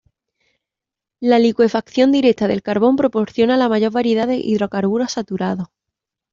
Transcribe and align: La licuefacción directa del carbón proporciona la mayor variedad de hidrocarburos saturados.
La 1.19 1.37
licuefacción 1.37 2.11
directa 2.11 2.47
del 2.47 2.63
carbón 2.63 2.95
proporciona 2.95 3.55
la 3.55 3.69
mayor 3.69 3.91
variedad 3.91 4.25
de 4.27 4.37
hidrocarburos 4.37 5.11
saturados. 5.11 5.67